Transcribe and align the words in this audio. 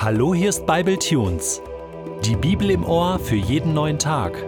Hallo, 0.00 0.32
hier 0.32 0.50
ist 0.50 0.64
Bible 0.64 0.96
Tunes. 0.96 1.60
Die 2.24 2.36
Bibel 2.36 2.70
im 2.70 2.84
Ohr 2.84 3.18
für 3.18 3.34
jeden 3.34 3.74
neuen 3.74 3.98
Tag. 3.98 4.44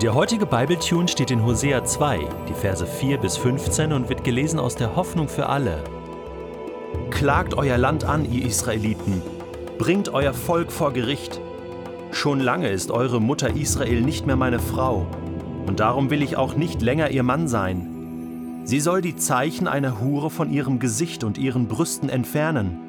Der 0.00 0.14
heutige 0.14 0.46
Bible 0.46 0.78
Tune 0.78 1.06
steht 1.06 1.30
in 1.30 1.44
Hosea 1.44 1.84
2, 1.84 2.18
die 2.48 2.54
Verse 2.54 2.86
4 2.86 3.18
bis 3.18 3.36
15 3.36 3.92
und 3.92 4.08
wird 4.08 4.24
gelesen 4.24 4.58
aus 4.58 4.74
der 4.74 4.96
Hoffnung 4.96 5.28
für 5.28 5.50
alle. 5.50 5.84
Klagt 7.10 7.58
euer 7.58 7.76
Land 7.76 8.04
an, 8.04 8.32
ihr 8.32 8.46
Israeliten, 8.46 9.20
bringt 9.76 10.08
euer 10.14 10.32
Volk 10.32 10.72
vor 10.72 10.94
Gericht. 10.94 11.38
Schon 12.10 12.40
lange 12.40 12.70
ist 12.70 12.90
eure 12.90 13.20
Mutter 13.20 13.54
Israel 13.54 14.00
nicht 14.00 14.26
mehr 14.26 14.36
meine 14.36 14.60
Frau, 14.60 15.06
und 15.66 15.78
darum 15.78 16.08
will 16.08 16.22
ich 16.22 16.38
auch 16.38 16.54
nicht 16.54 16.80
länger 16.80 17.10
ihr 17.10 17.22
Mann 17.22 17.48
sein. 17.48 18.62
Sie 18.64 18.80
soll 18.80 19.02
die 19.02 19.16
Zeichen 19.16 19.68
einer 19.68 20.00
Hure 20.00 20.30
von 20.30 20.50
ihrem 20.50 20.78
Gesicht 20.78 21.22
und 21.22 21.36
ihren 21.36 21.68
Brüsten 21.68 22.08
entfernen 22.08 22.87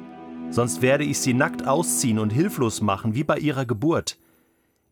sonst 0.50 0.82
werde 0.82 1.04
ich 1.04 1.18
sie 1.18 1.34
nackt 1.34 1.66
ausziehen 1.66 2.18
und 2.18 2.30
hilflos 2.30 2.80
machen, 2.80 3.14
wie 3.14 3.24
bei 3.24 3.38
ihrer 3.38 3.66
Geburt. 3.66 4.18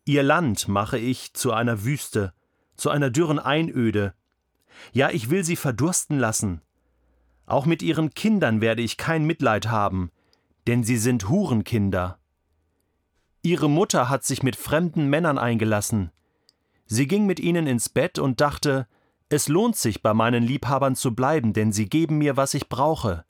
Ihr 0.05 0.23
Land 0.23 0.67
mache 0.67 0.97
ich 0.97 1.33
zu 1.33 1.51
einer 1.51 1.83
Wüste, 1.83 2.33
zu 2.75 2.89
einer 2.89 3.09
dürren 3.09 3.39
Einöde. 3.39 4.13
Ja, 4.93 5.09
ich 5.09 5.29
will 5.29 5.43
sie 5.43 5.55
verdursten 5.55 6.17
lassen. 6.17 6.61
Auch 7.45 7.65
mit 7.65 7.81
ihren 7.81 8.13
Kindern 8.13 8.61
werde 8.61 8.81
ich 8.81 8.97
kein 8.97 9.25
Mitleid 9.25 9.67
haben, 9.67 10.11
denn 10.67 10.83
sie 10.83 10.97
sind 10.97 11.29
Hurenkinder. 11.29 12.19
Ihre 13.41 13.69
Mutter 13.69 14.09
hat 14.09 14.23
sich 14.23 14.43
mit 14.43 14.55
fremden 14.55 15.07
Männern 15.07 15.37
eingelassen. 15.37 16.11
Sie 16.85 17.07
ging 17.07 17.25
mit 17.25 17.39
ihnen 17.39 17.67
ins 17.67 17.89
Bett 17.89 18.19
und 18.19 18.41
dachte, 18.41 18.87
es 19.29 19.47
lohnt 19.47 19.75
sich, 19.75 20.01
bei 20.01 20.13
meinen 20.13 20.43
Liebhabern 20.43 20.95
zu 20.95 21.13
bleiben, 21.13 21.53
denn 21.53 21.71
sie 21.71 21.87
geben 21.87 22.17
mir, 22.17 22.35
was 22.35 22.53
ich 22.53 22.67
brauche 22.67 23.25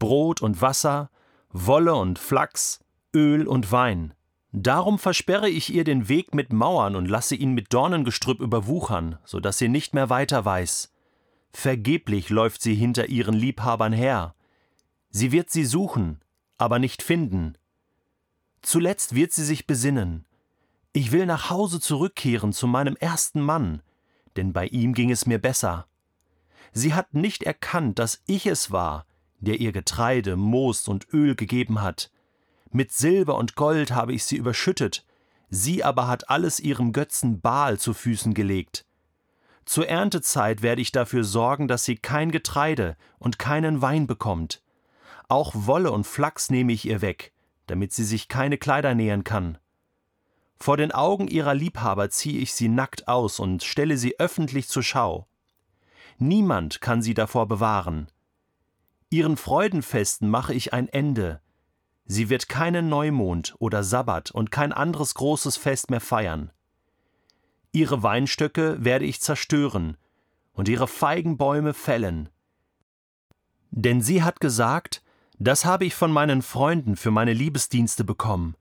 Brot 0.00 0.40
und 0.40 0.60
Wasser, 0.60 1.10
Wolle 1.52 1.96
und 1.96 2.20
Flachs, 2.20 2.78
Öl 3.12 3.48
und 3.48 3.72
Wein. 3.72 4.14
Darum 4.52 5.00
versperre 5.00 5.48
ich 5.48 5.74
ihr 5.74 5.82
den 5.82 6.08
Weg 6.08 6.32
mit 6.32 6.52
Mauern 6.52 6.94
und 6.94 7.06
lasse 7.06 7.34
ihn 7.34 7.52
mit 7.52 7.72
Dornengestrüpp 7.72 8.40
überwuchern, 8.40 9.18
so 9.24 9.40
dass 9.40 9.58
sie 9.58 9.68
nicht 9.68 9.92
mehr 9.92 10.10
weiter 10.10 10.44
weiß. 10.44 10.92
Vergeblich 11.52 12.30
läuft 12.30 12.62
sie 12.62 12.74
hinter 12.74 13.08
ihren 13.08 13.34
Liebhabern 13.34 13.92
her. 13.92 14.34
Sie 15.10 15.32
wird 15.32 15.50
sie 15.50 15.64
suchen, 15.64 16.20
aber 16.56 16.78
nicht 16.78 17.02
finden. 17.02 17.58
Zuletzt 18.62 19.16
wird 19.16 19.32
sie 19.32 19.44
sich 19.44 19.66
besinnen. 19.66 20.26
Ich 20.92 21.10
will 21.10 21.26
nach 21.26 21.50
Hause 21.50 21.80
zurückkehren 21.80 22.52
zu 22.52 22.68
meinem 22.68 22.94
ersten 22.96 23.40
Mann, 23.40 23.82
denn 24.36 24.52
bei 24.52 24.66
ihm 24.66 24.94
ging 24.94 25.10
es 25.10 25.26
mir 25.26 25.38
besser. 25.38 25.86
Sie 26.72 26.94
hat 26.94 27.14
nicht 27.14 27.42
erkannt, 27.42 27.98
dass 27.98 28.22
ich 28.26 28.46
es 28.46 28.70
war, 28.70 29.06
der 29.40 29.60
ihr 29.60 29.72
Getreide, 29.72 30.36
Moos 30.36 30.88
und 30.88 31.12
Öl 31.12 31.34
gegeben 31.34 31.82
hat. 31.82 32.10
Mit 32.70 32.92
Silber 32.92 33.36
und 33.36 33.56
Gold 33.56 33.90
habe 33.92 34.12
ich 34.12 34.24
sie 34.24 34.36
überschüttet, 34.36 35.04
sie 35.48 35.82
aber 35.82 36.06
hat 36.06 36.30
alles 36.30 36.60
ihrem 36.60 36.92
Götzen 36.92 37.40
Baal 37.40 37.78
zu 37.78 37.92
Füßen 37.94 38.34
gelegt. 38.34 38.84
Zur 39.64 39.88
Erntezeit 39.88 40.62
werde 40.62 40.82
ich 40.82 40.92
dafür 40.92 41.24
sorgen, 41.24 41.68
dass 41.68 41.84
sie 41.84 41.96
kein 41.96 42.30
Getreide 42.30 42.96
und 43.18 43.38
keinen 43.38 43.82
Wein 43.82 44.06
bekommt. 44.06 44.62
Auch 45.28 45.52
Wolle 45.54 45.92
und 45.92 46.06
Flachs 46.06 46.50
nehme 46.50 46.72
ich 46.72 46.86
ihr 46.86 47.02
weg, 47.02 47.32
damit 47.66 47.92
sie 47.92 48.04
sich 48.04 48.28
keine 48.28 48.58
Kleider 48.58 48.94
nähen 48.94 49.24
kann. 49.24 49.58
Vor 50.58 50.76
den 50.76 50.92
Augen 50.92 51.28
ihrer 51.28 51.54
Liebhaber 51.54 52.10
ziehe 52.10 52.40
ich 52.40 52.52
sie 52.52 52.68
nackt 52.68 53.08
aus 53.08 53.40
und 53.40 53.62
stelle 53.62 53.96
sie 53.96 54.18
öffentlich 54.18 54.68
zur 54.68 54.82
Schau. 54.82 55.26
Niemand 56.18 56.80
kann 56.80 57.00
sie 57.00 57.14
davor 57.14 57.48
bewahren. 57.48 58.08
Ihren 59.10 59.36
Freudenfesten 59.36 60.30
mache 60.30 60.54
ich 60.54 60.72
ein 60.72 60.88
Ende. 60.88 61.40
Sie 62.06 62.30
wird 62.30 62.48
keinen 62.48 62.88
Neumond 62.88 63.56
oder 63.58 63.82
Sabbat 63.82 64.30
und 64.30 64.52
kein 64.52 64.72
anderes 64.72 65.14
großes 65.14 65.56
Fest 65.56 65.90
mehr 65.90 66.00
feiern. 66.00 66.52
Ihre 67.72 68.04
Weinstöcke 68.04 68.84
werde 68.84 69.04
ich 69.04 69.20
zerstören 69.20 69.96
und 70.52 70.68
ihre 70.68 70.86
Feigenbäume 70.86 71.74
fällen. 71.74 72.28
Denn 73.70 74.00
sie 74.00 74.22
hat 74.22 74.40
gesagt, 74.40 75.02
das 75.38 75.64
habe 75.64 75.84
ich 75.84 75.94
von 75.94 76.12
meinen 76.12 76.42
Freunden 76.42 76.96
für 76.96 77.10
meine 77.10 77.32
Liebesdienste 77.32 78.04
bekommen. 78.04 78.56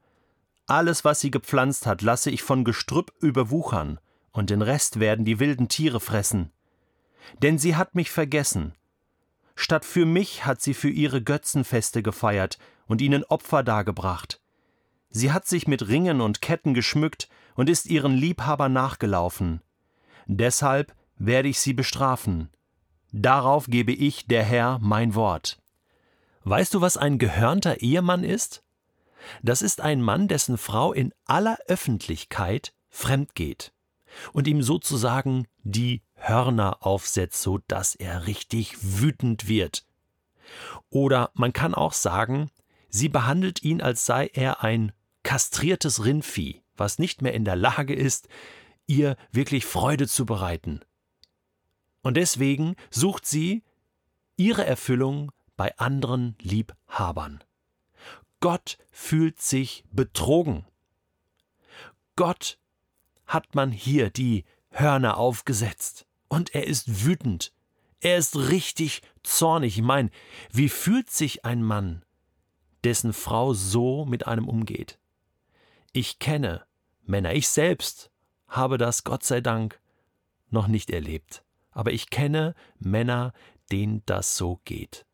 Alles, 0.66 1.03
was 1.03 1.19
sie 1.19 1.29
gepflanzt 1.29 1.85
hat, 1.85 2.01
lasse 2.01 2.31
ich 2.31 2.41
von 2.41 2.63
Gestrüpp 2.63 3.13
überwuchern, 3.19 4.00
und 4.31 4.50
den 4.50 4.62
Rest 4.62 5.00
werden 5.00 5.25
die 5.25 5.40
wilden 5.40 5.68
Tiere 5.68 6.00
fressen. 6.00 6.51
Denn 7.41 7.57
sie 7.57 7.75
hat 7.75 7.95
mich 7.95 8.12
vergessen, 8.12 8.74
Statt 9.62 9.84
für 9.84 10.06
mich 10.06 10.46
hat 10.46 10.62
sie 10.62 10.74
für 10.74 10.90
ihre 10.90 11.22
Götzenfeste 11.22 12.02
gefeiert 12.02 12.59
und 12.88 13.02
ihnen 13.02 13.25
Opfer 13.25 13.62
dargebracht. 13.62 14.40
Sie 15.09 15.34
hat 15.34 15.47
sich 15.47 15.68
mit 15.68 15.90
Ringen 15.90 16.22
und 16.22 16.42
Ketten 16.42 16.74
geschmückt 16.74 17.28
und 17.56 17.69
ist 17.69 17.86
ihren 17.88 18.16
Liebhaber 18.16 18.69
nachgelaufen. 18.69 19.59
Deshalb 20.28 20.96
werde 21.18 21.50
ich 21.50 21.59
sie 21.59 21.74
bestrafen. 21.74 22.48
Darauf 23.12 23.66
gebe 23.68 23.92
ich, 23.92 24.28
der 24.28 24.44
Herr, 24.44 24.80
mein 24.81 25.14
Wort. 25.14 25.59
Weißt 26.46 26.74
du, 26.74 26.80
was 26.80 26.96
ein 26.96 27.18
gehörnter 27.18 27.81
Ehemann 27.81 28.24
ist? 28.24 28.64
Das 29.44 29.62
ist 29.62 29.81
ein 29.81 30.02
Mann, 30.02 30.30
dessen 30.30 30.58
Frau 30.58 30.94
in 30.94 31.14
aller 31.25 31.58
Öffentlichkeit 31.68 32.74
fremd 32.88 33.36
geht 33.36 33.74
und 34.31 34.48
ihm 34.48 34.62
sozusagen 34.64 35.48
die 35.64 36.02
Hörner 36.29 36.85
aufsetzt, 36.85 37.41
so 37.41 37.59
dass 37.67 37.95
er 37.95 38.28
richtig 38.28 38.78
wütend 38.81 39.47
wird. 39.47 39.85
Oder 40.90 41.31
man 41.34 41.53
kann 41.53 41.73
auch 41.73 41.94
sagen, 41.94 42.50
sie 42.90 43.09
behandelt 43.09 43.63
ihn, 43.63 43.81
als 43.81 44.06
sei 44.06 44.28
er 44.28 44.63
ein 44.63 44.91
kastriertes 45.23 46.06
Rindvieh, 46.06 46.62
was 46.78 47.00
nicht 47.00 47.22
mehr 47.22 47.34
in 47.34 47.45
der 47.45 47.56
Lage 47.56 47.94
ist, 47.94 48.28
ihr 48.88 49.18
wirklich 49.31 49.66
Freude 49.66 50.07
zu 50.07 50.25
bereiten. 50.25 50.81
Und 52.01 52.16
deswegen 52.16 52.75
sucht 52.89 53.25
sie 53.25 53.63
ihre 54.38 54.66
Erfüllung 54.66 55.31
bei 55.57 55.78
anderen 55.78 56.35
Liebhabern. 56.41 57.44
Gott 58.39 58.78
fühlt 58.89 59.41
sich 59.41 59.84
betrogen. 59.91 60.66
Gott 62.16 62.57
hat 63.25 63.53
man 63.53 63.72
hier 63.72 64.09
die 64.09 64.45
Hörner 64.72 65.18
aufgesetzt. 65.18 66.06
Und 66.29 66.56
er 66.56 66.66
ist 66.66 67.06
wütend. 67.06 67.51
Er 68.00 68.17
ist 68.17 68.38
richtig 68.38 69.01
zornig. 69.23 69.78
Ich 69.78 69.84
meine, 69.84 70.09
wie 70.51 70.69
fühlt 70.69 71.09
sich 71.09 71.44
ein 71.44 71.62
Mann, 71.62 72.06
dessen 72.85 73.12
Frau 73.12 73.53
so 73.53 74.06
mit 74.06 74.25
einem 74.25 74.47
umgeht? 74.47 75.00
Ich 75.91 76.19
kenne 76.19 76.66
Männer, 77.03 77.34
ich 77.34 77.50
selbst 77.50 78.12
habe 78.47 78.78
das, 78.78 79.03
Gott 79.03 79.23
sei 79.23 79.41
Dank, 79.41 79.81
noch 80.50 80.68
nicht 80.68 80.91
erlebt. 80.91 81.44
Aber 81.72 81.91
ich 81.91 82.09
kenne 82.09 82.56
Männer, 82.78 83.34
denen 83.72 84.03
das 84.06 84.38
so 84.38 84.62
geht. 84.66 85.06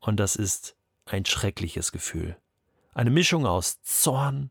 Und 0.00 0.18
das 0.18 0.36
ist 0.36 0.76
ein 1.06 1.24
schreckliches 1.24 1.92
Gefühl. 1.92 2.36
Eine 2.92 3.10
Mischung 3.10 3.46
aus 3.46 3.80
Zorn, 3.82 4.50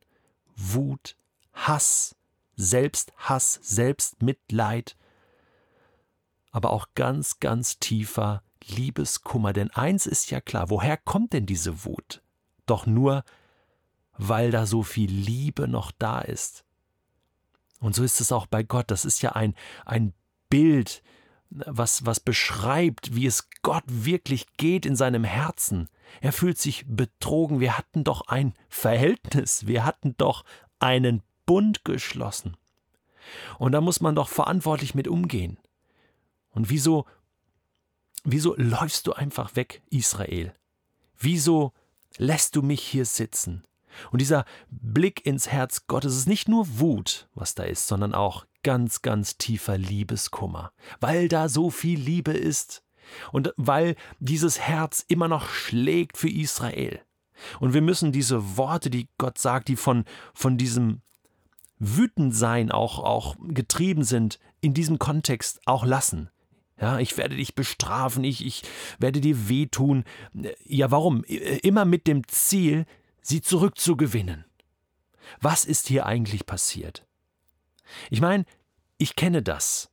Wut, 0.56 1.16
Hass, 1.54 2.16
Selbsthass, 2.56 3.60
Selbstmitleid, 3.62 4.96
aber 6.52 6.72
auch 6.72 6.88
ganz, 6.96 7.40
ganz 7.40 7.80
tiefer 7.80 8.44
Liebeskummer. 8.66 9.54
Denn 9.54 9.72
eins 9.72 10.06
ist 10.06 10.32
ja 10.32 10.42
klar, 10.42 10.70
woher 10.70 10.98
kommt 10.98 11.34
denn 11.34 11.46
diese 11.46 11.86
Wut? 11.86 12.22
Doch 12.66 12.86
nur, 12.86 13.24
weil 14.18 14.52
da 14.52 14.66
so 14.66 14.84
viel 14.84 15.12
Liebe 15.12 15.68
noch 15.68 15.92
da 15.92 16.20
ist. 16.20 16.64
Und 17.80 17.96
so 17.96 18.04
ist 18.04 18.22
es 18.22 18.32
auch 18.32 18.46
bei 18.46 18.64
Gott. 18.64 18.92
Das 18.92 19.06
ist 19.06 19.22
ja 19.22 19.32
ein, 19.32 19.56
ein 19.86 20.14
Bild, 20.50 21.02
was, 21.50 22.06
was 22.06 22.20
beschreibt, 22.20 23.16
wie 23.16 23.26
es 23.26 23.50
Gott 23.64 23.84
wirklich 23.88 24.46
geht 24.58 24.86
in 24.86 24.96
seinem 24.96 25.24
Herzen. 25.24 25.90
Er 26.22 26.32
fühlt 26.32 26.58
sich 26.58 26.86
betrogen. 26.88 27.60
Wir 27.60 27.78
hatten 27.78 28.04
doch 28.04 28.28
ein 28.28 28.54
Verhältnis. 28.70 29.66
Wir 29.66 29.84
hatten 29.86 30.16
doch 30.18 30.46
einen 30.80 31.24
Bund 31.46 31.84
geschlossen. 31.84 32.56
Und 33.58 33.72
da 33.72 33.82
muss 33.82 34.02
man 34.02 34.16
doch 34.16 34.30
verantwortlich 34.30 34.96
mit 34.96 35.08
umgehen. 35.08 35.58
Und 36.52 36.70
wieso, 36.70 37.06
wieso 38.24 38.56
läufst 38.58 39.08
du 39.08 39.14
einfach 39.14 39.56
weg, 39.56 39.82
Israel? 39.90 40.54
Wieso 41.18 41.74
lässt 42.18 42.56
du 42.56 42.62
mich 42.62 42.82
hier 42.82 43.06
sitzen? 43.06 43.64
Und 44.12 44.20
dieser 44.20 44.46
Blick 44.70 45.26
ins 45.26 45.50
Herz 45.50 45.88
Gottes 45.88 46.16
ist 46.16 46.28
nicht 46.28 46.48
nur 46.48 46.80
Wut, 46.80 47.28
was 47.36 47.56
da 47.56 47.64
ist, 47.64 47.88
sondern 47.88 48.14
auch 48.14 48.46
ganz, 48.64 49.02
ganz 49.02 49.38
tiefer 49.38 49.78
Liebeskummer, 49.78 50.72
weil 51.00 51.28
da 51.28 51.50
so 51.50 51.70
viel 51.70 52.00
Liebe 52.00 52.32
ist 52.32 52.84
und 53.32 53.54
weil 53.58 53.96
dieses 54.20 54.60
Herz 54.60 55.04
immer 55.08 55.28
noch 55.28 55.50
schlägt 55.50 56.18
für 56.18 56.30
Israel. 56.30 57.02
Und 57.60 57.74
wir 57.74 57.82
müssen 57.82 58.12
diese 58.12 58.58
Worte, 58.58 58.90
die 58.90 59.10
Gott 59.18 59.40
sagt, 59.40 59.68
die 59.68 59.76
von, 59.76 60.06
von 60.34 60.58
diesem 60.58 61.02
Wütendsein 61.80 62.72
auch, 62.72 63.00
auch 63.00 63.36
getrieben 63.48 64.04
sind, 64.04 64.40
in 64.62 64.76
diesem 64.76 65.00
Kontext 65.00 65.62
auch 65.66 65.84
lassen. 65.84 66.30
Ja, 66.82 67.00
ich 67.00 67.16
werde 67.16 67.36
dich 67.36 67.54
bestrafen, 67.54 68.24
ich, 68.24 68.44
ich 68.44 68.64
werde 68.98 69.22
dir 69.22 69.48
wehtun. 69.48 70.04
Ja, 70.66 70.90
warum? 70.90 71.24
Immer 71.24 71.86
mit 71.86 72.08
dem 72.08 72.28
Ziel, 72.28 72.86
sie 73.22 73.42
zurückzugewinnen. 73.42 74.46
Was 75.40 75.64
ist 75.64 75.88
hier 75.88 76.08
eigentlich 76.08 76.48
passiert? 76.48 77.06
Ich 78.10 78.20
meine, 78.20 78.46
ich 78.98 79.16
kenne 79.16 79.44
das, 79.44 79.92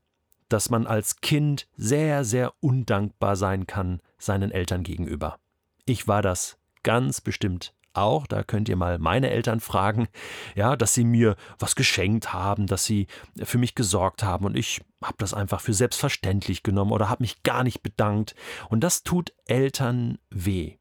dass 0.49 0.71
man 0.71 0.87
als 0.87 1.21
Kind 1.21 1.69
sehr, 1.77 2.25
sehr 2.25 2.55
undankbar 2.61 3.37
sein 3.37 3.67
kann 3.67 4.01
seinen 4.17 4.51
Eltern 4.51 4.83
gegenüber. 4.83 5.39
Ich 5.85 6.09
war 6.09 6.23
das 6.23 6.59
ganz 6.83 7.21
bestimmt 7.21 7.75
auch, 7.93 8.27
da 8.27 8.43
könnt 8.43 8.69
ihr 8.69 8.77
mal 8.77 8.99
meine 8.99 9.31
Eltern 9.31 9.61
fragen, 9.61 10.09
ja, 10.55 10.77
dass 10.77 10.95
sie 10.95 11.05
mir 11.05 11.37
was 11.59 11.75
geschenkt 11.75 12.33
haben, 12.33 12.67
dass 12.67 12.85
sie 12.85 13.07
für 13.43 13.59
mich 13.59 13.75
gesorgt 13.75 14.23
haben 14.23 14.45
und 14.45 14.57
ich 14.57 14.81
habe 15.03 15.17
das 15.19 15.35
einfach 15.35 15.61
für 15.61 15.75
selbstverständlich 15.75 16.63
genommen 16.63 16.93
oder 16.93 17.09
habe 17.09 17.23
mich 17.23 17.43
gar 17.43 17.65
nicht 17.65 17.83
bedankt 17.83 18.35
und 18.69 18.81
das 18.81 19.03
tut 19.03 19.33
Eltern 19.47 20.19
weh. 20.31 20.77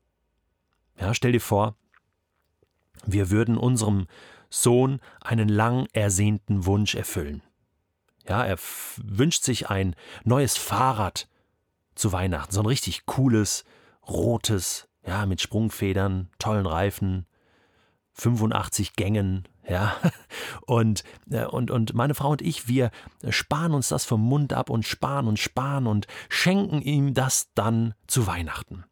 Ja, 1.00 1.13
stell 1.13 1.31
dir 1.31 1.42
vor, 1.42 1.75
wir 3.06 3.30
würden 3.30 3.57
unserem 3.57 4.07
Sohn 4.50 5.00
einen 5.21 5.50
lang 5.50 5.88
ersehnten 5.94 6.65
Wunsch 6.65 6.95
erfüllen. 6.95 7.44
Ja, 8.27 8.44
er 8.45 8.57
wünscht 8.98 9.44
sich 9.44 9.69
ein 9.69 9.95
neues 10.24 10.57
Fahrrad 10.57 11.30
zu 11.95 12.12
Weihnachten, 12.12 12.54
so 12.54 12.62
ein 12.62 12.65
richtig 12.65 13.06
cooles, 13.06 13.63
rotes, 14.07 14.88
ja, 15.07 15.25
mit 15.25 15.42
Sprungfedern, 15.42 16.30
tollen 16.38 16.65
Reifen, 16.65 17.25
85 18.13 18.95
Gängen, 18.95 19.48
ja. 19.68 19.95
Und, 20.65 21.04
äh, 21.30 21.45
und, 21.45 21.71
und 21.71 21.94
meine 21.94 22.13
Frau 22.13 22.31
und 22.31 22.42
ich, 22.42 22.68
wir 22.68 22.92
sparen 23.30 23.74
uns 23.74 23.88
das 23.89 24.06
vom 24.06 24.21
Mund 24.21 24.54
ab 24.54 24.69
und 24.69 24.86
sparen 24.86 25.27
und 25.27 25.39
sparen 25.39 25.88
und 25.88 26.07
schenken 26.30 26.81
ihm 26.81 27.13
das 27.13 27.51
dann 27.54 27.94
zu 28.07 28.27
Weihnachten. 28.27 28.86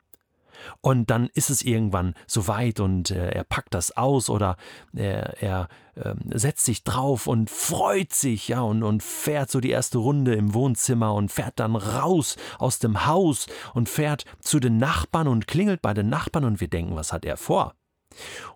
Und 0.82 1.10
dann 1.10 1.28
ist 1.34 1.50
es 1.50 1.62
irgendwann 1.62 2.16
soweit 2.28 2.80
und 2.80 3.12
äh, 3.12 3.30
er 3.30 3.44
packt 3.44 3.74
das 3.74 3.96
aus 3.96 4.30
oder 4.30 4.58
er, 4.94 5.42
er 5.42 5.68
äh, 5.96 6.14
setzt 6.34 6.66
sich 6.66 6.84
drauf 6.84 7.28
und 7.28 7.50
freut 7.50 8.14
sich, 8.14 8.48
ja, 8.48 8.62
und, 8.62 8.84
und 8.84 9.04
fährt 9.04 9.50
so 9.50 9.60
die 9.60 9.70
erste 9.70 9.98
Runde 9.98 10.36
im 10.36 10.54
Wohnzimmer 10.54 11.14
und 11.14 11.32
fährt 11.32 11.60
dann 11.60 11.76
raus 11.76 12.38
aus 12.60 12.80
dem 12.80 13.06
Haus 13.06 13.48
und 13.74 13.90
fährt 13.90 14.26
zu 14.40 14.60
den 14.60 14.78
Nachbarn 14.78 15.28
und 15.28 15.48
klingelt 15.48 15.82
bei 15.82 15.94
den 15.94 16.10
Nachbarn 16.10 16.46
und 16.46 16.62
wir 16.62 16.68
denken, 16.68 16.96
was 16.96 17.14
hat 17.14 17.26
er 17.26 17.38
vor? 17.38 17.76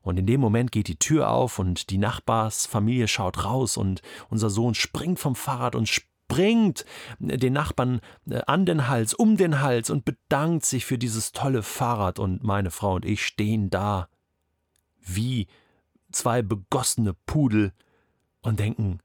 Und 0.02 0.18
in 0.18 0.26
dem 0.26 0.40
Moment 0.40 0.72
geht 0.72 0.88
die 0.88 0.98
Tür 0.98 1.32
auf 1.32 1.60
und 1.60 1.90
die 1.90 1.98
Nachbarsfamilie 1.98 3.08
schaut 3.08 3.44
raus 3.44 3.78
und 3.78 4.02
unser 4.30 4.50
Sohn 4.50 4.74
springt 4.74 5.20
vom 5.20 5.36
Fahrrad 5.36 5.76
und 5.76 5.88
springt 5.88 6.09
den 6.30 7.54
Nachbarn 7.54 8.02
äh, 8.30 8.42
an 8.48 8.66
den 8.66 8.88
Hals, 8.88 9.14
um 9.14 9.38
den 9.38 9.62
Hals 9.62 9.90
und 9.90 10.06
bedankt 10.06 10.66
sich 10.66 10.86
für 10.86 10.98
dieses 10.98 11.32
tolle 11.32 11.64
Fahrrad. 11.64 12.20
Und 12.20 12.44
meine 12.44 12.72
Frau 12.72 12.96
und 12.96 13.06
ich 13.06 13.26
stehen 13.26 13.70
da 13.70 14.08
wie 15.02 15.48
zwei 16.12 16.42
begossene 16.42 17.14
Pudel 17.26 17.74
und 18.42 18.60
denken, 18.60 19.00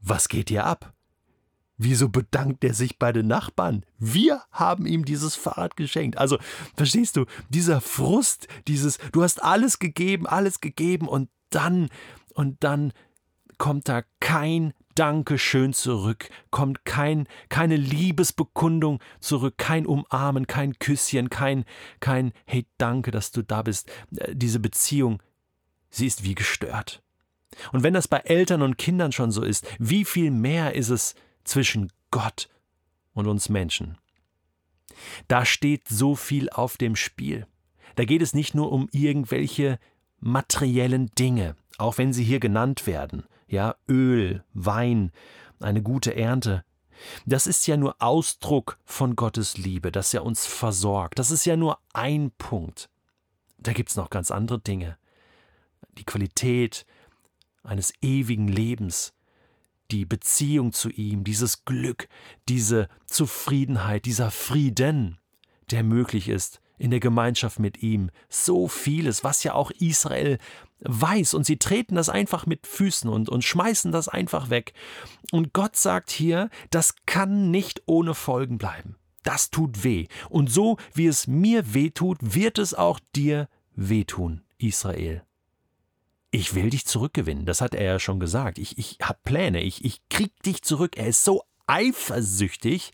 was 0.00 0.28
geht 0.28 0.50
hier 0.50 0.64
ab? 0.64 0.92
Wieso 1.78 2.08
bedankt 2.08 2.64
er 2.64 2.72
sich 2.72 2.98
bei 2.98 3.12
den 3.12 3.26
Nachbarn? 3.26 3.84
Wir 3.98 4.42
haben 4.50 4.86
ihm 4.86 5.04
dieses 5.04 5.34
Fahrrad 5.34 5.76
geschenkt. 5.76 6.16
Also, 6.16 6.38
verstehst 6.74 7.16
du, 7.16 7.26
dieser 7.50 7.82
Frust, 7.82 8.48
dieses, 8.66 8.98
du 9.12 9.22
hast 9.22 9.42
alles 9.42 9.78
gegeben, 9.78 10.26
alles 10.26 10.60
gegeben 10.60 11.06
und 11.06 11.28
dann, 11.50 11.90
und 12.32 12.64
dann 12.64 12.92
kommt 13.58 13.88
da 13.88 14.02
kein 14.20 14.72
Dankeschön 14.96 15.74
zurück, 15.74 16.30
kommt 16.50 16.86
kein, 16.86 17.28
keine 17.50 17.76
Liebesbekundung 17.76 18.98
zurück, 19.20 19.58
kein 19.58 19.86
Umarmen, 19.86 20.46
kein 20.46 20.78
Küsschen, 20.78 21.28
kein, 21.28 21.64
kein 22.00 22.32
Hey, 22.46 22.66
danke, 22.78 23.10
dass 23.10 23.30
du 23.30 23.42
da 23.42 23.60
bist. 23.62 23.90
Äh, 24.16 24.34
diese 24.34 24.58
Beziehung, 24.58 25.22
sie 25.90 26.06
ist 26.06 26.24
wie 26.24 26.34
gestört. 26.34 27.02
Und 27.72 27.82
wenn 27.82 27.92
das 27.94 28.08
bei 28.08 28.18
Eltern 28.18 28.62
und 28.62 28.78
Kindern 28.78 29.12
schon 29.12 29.30
so 29.30 29.42
ist, 29.42 29.66
wie 29.78 30.06
viel 30.06 30.30
mehr 30.30 30.74
ist 30.74 30.88
es 30.88 31.14
zwischen 31.44 31.92
Gott 32.10 32.48
und 33.12 33.26
uns 33.26 33.50
Menschen? 33.50 33.98
Da 35.28 35.44
steht 35.44 35.88
so 35.88 36.14
viel 36.14 36.48
auf 36.48 36.78
dem 36.78 36.96
Spiel. 36.96 37.46
Da 37.96 38.06
geht 38.06 38.22
es 38.22 38.32
nicht 38.32 38.54
nur 38.54 38.72
um 38.72 38.88
irgendwelche 38.92 39.78
materiellen 40.20 41.10
Dinge, 41.18 41.54
auch 41.76 41.98
wenn 41.98 42.14
sie 42.14 42.24
hier 42.24 42.40
genannt 42.40 42.86
werden, 42.86 43.24
ja, 43.46 43.76
Öl, 43.88 44.44
Wein, 44.54 45.12
eine 45.60 45.82
gute 45.82 46.14
Ernte. 46.16 46.64
Das 47.26 47.46
ist 47.46 47.66
ja 47.66 47.76
nur 47.76 47.96
Ausdruck 48.00 48.78
von 48.84 49.16
Gottes 49.16 49.58
Liebe, 49.58 49.92
dass 49.92 50.14
er 50.14 50.24
uns 50.24 50.46
versorgt. 50.46 51.18
Das 51.18 51.30
ist 51.30 51.44
ja 51.44 51.56
nur 51.56 51.78
ein 51.92 52.30
Punkt. 52.38 52.88
Da 53.58 53.72
gibt 53.72 53.90
es 53.90 53.96
noch 53.96 54.10
ganz 54.10 54.30
andere 54.30 54.58
Dinge. 54.58 54.96
Die 55.98 56.04
Qualität 56.04 56.86
eines 57.62 57.92
ewigen 58.00 58.48
Lebens, 58.48 59.12
die 59.90 60.04
Beziehung 60.04 60.72
zu 60.72 60.90
ihm, 60.90 61.24
dieses 61.24 61.64
Glück, 61.64 62.08
diese 62.48 62.88
Zufriedenheit, 63.06 64.04
dieser 64.04 64.30
Frieden, 64.30 65.18
der 65.70 65.82
möglich 65.82 66.28
ist 66.28 66.60
in 66.78 66.90
der 66.90 67.00
Gemeinschaft 67.00 67.58
mit 67.58 67.82
ihm. 67.82 68.10
So 68.28 68.68
vieles, 68.68 69.24
was 69.24 69.42
ja 69.42 69.54
auch 69.54 69.70
Israel 69.70 70.38
weiß 70.80 71.34
und 71.34 71.46
sie 71.46 71.58
treten 71.58 71.94
das 71.94 72.08
einfach 72.08 72.46
mit 72.46 72.66
Füßen 72.66 73.08
und, 73.08 73.28
und 73.28 73.44
schmeißen 73.44 73.92
das 73.92 74.08
einfach 74.08 74.50
weg. 74.50 74.72
Und 75.32 75.52
Gott 75.52 75.76
sagt 75.76 76.10
hier, 76.10 76.50
das 76.70 76.94
kann 77.06 77.50
nicht 77.50 77.82
ohne 77.86 78.14
Folgen 78.14 78.58
bleiben. 78.58 78.96
Das 79.22 79.50
tut 79.50 79.82
weh. 79.82 80.06
Und 80.28 80.50
so 80.50 80.76
wie 80.94 81.06
es 81.06 81.26
mir 81.26 81.74
weh 81.74 81.90
tut, 81.90 82.18
wird 82.20 82.58
es 82.58 82.74
auch 82.74 83.00
dir 83.14 83.48
wehtun, 83.74 84.42
Israel. 84.58 85.22
Ich 86.30 86.54
will 86.54 86.70
dich 86.70 86.86
zurückgewinnen, 86.86 87.46
das 87.46 87.60
hat 87.60 87.74
er 87.74 87.84
ja 87.84 87.98
schon 87.98 88.20
gesagt. 88.20 88.58
Ich, 88.58 88.78
ich 88.78 88.98
habe 89.00 89.18
Pläne, 89.24 89.62
ich, 89.62 89.84
ich 89.84 90.06
krieg 90.10 90.42
dich 90.42 90.62
zurück. 90.62 90.96
Er 90.96 91.06
ist 91.06 91.24
so 91.24 91.42
eifersüchtig, 91.66 92.92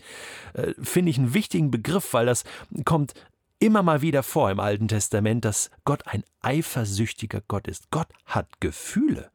äh, 0.54 0.74
finde 0.80 1.10
ich 1.10 1.18
einen 1.18 1.34
wichtigen 1.34 1.70
Begriff, 1.70 2.12
weil 2.14 2.26
das 2.26 2.44
kommt 2.84 3.14
immer 3.62 3.82
mal 3.82 4.02
wieder 4.02 4.22
vor 4.22 4.50
im 4.50 4.58
Alten 4.60 4.88
Testament, 4.88 5.44
dass 5.44 5.70
Gott 5.84 6.06
ein 6.08 6.24
eifersüchtiger 6.40 7.42
Gott 7.46 7.68
ist. 7.68 7.90
Gott 7.90 8.08
hat 8.26 8.60
Gefühle. 8.60 9.30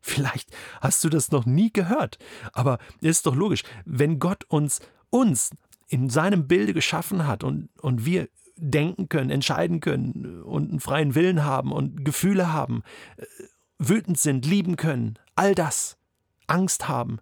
Vielleicht 0.00 0.50
hast 0.80 1.02
du 1.04 1.08
das 1.08 1.30
noch 1.30 1.44
nie 1.44 1.72
gehört, 1.72 2.18
aber 2.52 2.78
ist 3.00 3.26
doch 3.26 3.34
logisch, 3.34 3.62
wenn 3.84 4.18
Gott 4.18 4.44
uns, 4.44 4.80
uns 5.10 5.50
in 5.88 6.08
seinem 6.08 6.48
Bilde 6.48 6.72
geschaffen 6.72 7.26
hat 7.26 7.44
und, 7.44 7.68
und 7.80 8.04
wir 8.04 8.28
denken 8.56 9.08
können, 9.08 9.30
entscheiden 9.30 9.80
können 9.80 10.42
und 10.42 10.70
einen 10.70 10.80
freien 10.80 11.14
Willen 11.14 11.44
haben 11.44 11.72
und 11.72 12.04
Gefühle 12.04 12.52
haben, 12.52 12.82
äh, 13.16 13.24
wütend 13.78 14.18
sind, 14.18 14.46
lieben 14.46 14.76
können, 14.76 15.18
all 15.34 15.54
das, 15.54 15.98
Angst 16.46 16.88
haben, 16.88 17.18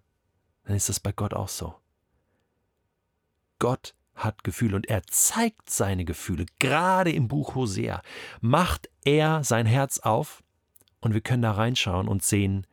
dann 0.65 0.75
ist 0.75 0.89
das 0.89 0.99
bei 0.99 1.11
Gott 1.11 1.33
auch 1.33 1.49
so. 1.49 1.75
Gott 3.59 3.95
hat 4.23 4.43
Gefühle 4.43 4.75
und 4.75 4.87
er 4.87 5.03
zeigt 5.03 5.69
seine 5.69 6.05
Gefühle. 6.05 6.45
Gerade 6.59 7.11
im 7.11 7.27
Buch 7.27 7.55
Hosea 7.55 8.01
macht 8.39 8.89
er 9.03 9.43
sein 9.43 9.65
Herz 9.65 9.99
auf 9.99 10.43
und 10.99 11.13
wir 11.13 11.21
können 11.21 11.41
da 11.41 11.51
reinschauen 11.51 12.07
und 12.07 12.23
sehen, 12.23 12.67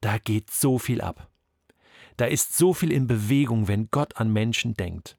da 0.00 0.18
geht 0.18 0.50
so 0.50 0.78
viel 0.78 1.00
ab. 1.00 1.28
Da 2.16 2.26
ist 2.26 2.56
so 2.56 2.74
viel 2.74 2.92
in 2.92 3.06
Bewegung, 3.06 3.68
wenn 3.68 3.90
Gott 3.90 4.16
an 4.16 4.32
Menschen 4.32 4.74
denkt. 4.74 5.16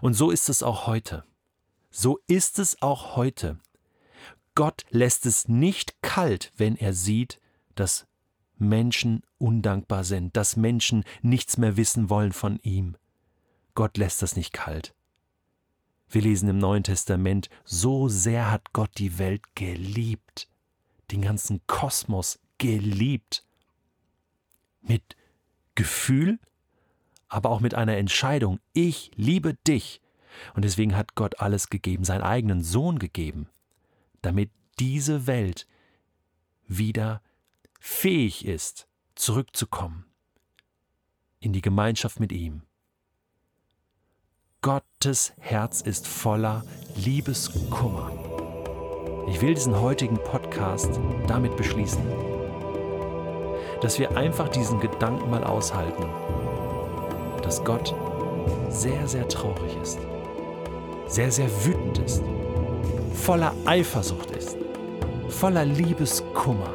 Und 0.00 0.14
so 0.14 0.30
ist 0.30 0.48
es 0.48 0.62
auch 0.62 0.86
heute. 0.86 1.24
So 1.90 2.18
ist 2.26 2.58
es 2.58 2.82
auch 2.82 3.16
heute. 3.16 3.58
Gott 4.54 4.84
lässt 4.90 5.24
es 5.24 5.48
nicht 5.48 6.02
kalt, 6.02 6.52
wenn 6.56 6.76
er 6.76 6.92
sieht, 6.92 7.40
dass 7.76 8.06
Menschen 8.56 9.22
undankbar 9.38 10.02
sind, 10.02 10.36
dass 10.36 10.56
Menschen 10.56 11.04
nichts 11.22 11.58
mehr 11.58 11.76
wissen 11.76 12.10
wollen 12.10 12.32
von 12.32 12.58
ihm. 12.62 12.96
Gott 13.78 13.96
lässt 13.96 14.22
das 14.22 14.34
nicht 14.34 14.52
kalt. 14.52 14.92
Wir 16.10 16.22
lesen 16.22 16.48
im 16.48 16.58
Neuen 16.58 16.82
Testament, 16.82 17.48
so 17.62 18.08
sehr 18.08 18.50
hat 18.50 18.72
Gott 18.72 18.90
die 18.98 19.20
Welt 19.20 19.54
geliebt, 19.54 20.48
den 21.12 21.22
ganzen 21.22 21.60
Kosmos 21.68 22.40
geliebt. 22.58 23.44
Mit 24.80 25.16
Gefühl, 25.76 26.40
aber 27.28 27.50
auch 27.50 27.60
mit 27.60 27.74
einer 27.74 27.96
Entscheidung, 27.96 28.58
ich 28.72 29.12
liebe 29.14 29.54
dich. 29.54 30.00
Und 30.54 30.64
deswegen 30.64 30.96
hat 30.96 31.14
Gott 31.14 31.38
alles 31.38 31.68
gegeben, 31.68 32.02
seinen 32.02 32.22
eigenen 32.22 32.64
Sohn 32.64 32.98
gegeben, 32.98 33.48
damit 34.22 34.50
diese 34.80 35.28
Welt 35.28 35.68
wieder 36.66 37.22
fähig 37.78 38.44
ist, 38.44 38.88
zurückzukommen 39.14 40.04
in 41.38 41.52
die 41.52 41.62
Gemeinschaft 41.62 42.18
mit 42.18 42.32
ihm. 42.32 42.62
Gottes 44.60 45.34
Herz 45.38 45.82
ist 45.82 46.08
voller 46.08 46.64
Liebeskummer. 46.96 48.10
Ich 49.28 49.40
will 49.40 49.54
diesen 49.54 49.80
heutigen 49.80 50.16
Podcast 50.16 50.98
damit 51.28 51.56
beschließen, 51.56 52.02
dass 53.80 54.00
wir 54.00 54.16
einfach 54.16 54.48
diesen 54.48 54.80
Gedanken 54.80 55.30
mal 55.30 55.44
aushalten, 55.44 56.06
dass 57.44 57.62
Gott 57.62 57.94
sehr, 58.68 59.06
sehr 59.06 59.28
traurig 59.28 59.76
ist, 59.80 60.00
sehr, 61.06 61.30
sehr 61.30 61.48
wütend 61.64 61.98
ist, 61.98 62.24
voller 63.14 63.54
Eifersucht 63.64 64.32
ist, 64.32 64.56
voller 65.28 65.66
Liebeskummer, 65.66 66.74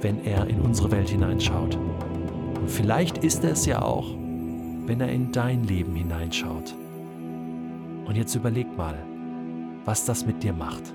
wenn 0.00 0.24
er 0.24 0.48
in 0.48 0.60
unsere 0.62 0.90
Welt 0.90 1.10
hineinschaut. 1.10 1.76
Und 1.76 2.68
vielleicht 2.68 3.18
ist 3.18 3.44
er 3.44 3.52
es 3.52 3.66
ja 3.66 3.82
auch, 3.82 4.16
wenn 4.86 5.00
er 5.00 5.10
in 5.10 5.32
dein 5.32 5.64
Leben 5.64 5.94
hineinschaut. 5.94 6.74
Und 8.06 8.16
jetzt 8.16 8.34
überleg 8.34 8.76
mal, 8.76 8.96
was 9.84 10.04
das 10.04 10.24
mit 10.24 10.42
dir 10.42 10.52
macht. 10.52 10.94